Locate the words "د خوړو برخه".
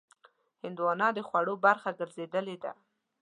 1.13-1.89